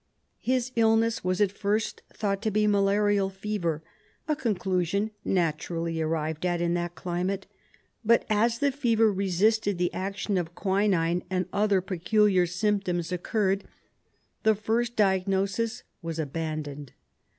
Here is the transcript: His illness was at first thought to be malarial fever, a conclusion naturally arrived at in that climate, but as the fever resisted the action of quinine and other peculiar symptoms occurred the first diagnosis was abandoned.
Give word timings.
His 0.39 0.71
illness 0.75 1.23
was 1.23 1.39
at 1.41 1.51
first 1.51 2.01
thought 2.11 2.41
to 2.41 2.49
be 2.49 2.65
malarial 2.65 3.29
fever, 3.29 3.83
a 4.27 4.35
conclusion 4.35 5.11
naturally 5.23 6.01
arrived 6.01 6.43
at 6.43 6.59
in 6.59 6.73
that 6.73 6.95
climate, 6.95 7.45
but 8.03 8.25
as 8.27 8.57
the 8.57 8.71
fever 8.71 9.13
resisted 9.13 9.77
the 9.77 9.93
action 9.93 10.39
of 10.39 10.55
quinine 10.55 11.21
and 11.29 11.45
other 11.53 11.81
peculiar 11.81 12.47
symptoms 12.47 13.11
occurred 13.11 13.63
the 14.41 14.55
first 14.55 14.95
diagnosis 14.95 15.83
was 16.01 16.17
abandoned. 16.17 16.93